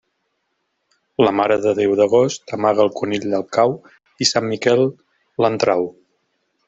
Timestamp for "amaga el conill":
2.57-3.37